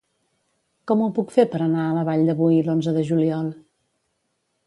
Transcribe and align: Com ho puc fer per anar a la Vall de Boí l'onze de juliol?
Com 0.91 1.03
ho 1.03 1.09
puc 1.17 1.33
fer 1.35 1.45
per 1.51 1.61
anar 1.65 1.85
a 1.89 1.93
la 1.97 2.05
Vall 2.09 2.25
de 2.31 2.35
Boí 2.41 2.57
l'onze 2.69 2.97
de 2.97 3.03
juliol? 3.11 3.53